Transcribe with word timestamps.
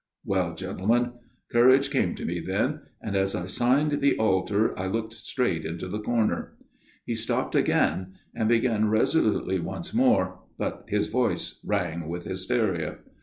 "Well, 0.25 0.55
gentlemen 0.55 1.11
courage 1.51 1.91
came 1.91 2.15
to 2.15 2.25
me 2.25 2.39
then; 2.39 2.71
150 2.71 2.71
A 2.71 2.71
MIRROR 2.71 2.85
OF 2.85 2.89
SHALOTT 2.89 3.07
and 3.07 3.15
as 3.21 3.35
I 3.35 3.55
signed 3.55 4.01
the 4.01 4.17
altar 4.17 4.79
I 4.79 4.87
looked 4.87 5.13
straight 5.13 5.63
into 5.63 5.87
the 5.87 6.01
corner." 6.01 6.57
He 7.05 7.13
stopped 7.13 7.53
again; 7.53 8.13
and 8.33 8.49
began 8.49 8.89
resolutely 8.89 9.59
once 9.59 9.93
more; 9.93 10.39
but 10.57 10.85
his 10.87 11.05
voice 11.05 11.59
rang 11.63 12.09
with 12.09 12.23
hysteria. 12.23 12.97